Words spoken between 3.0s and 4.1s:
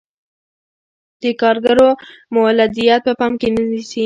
په پام کې نه نیسي.